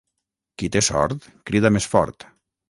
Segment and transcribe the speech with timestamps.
[0.61, 2.27] Qui té sort crida més fort.